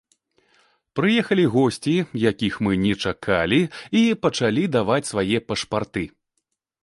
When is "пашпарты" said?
5.51-6.03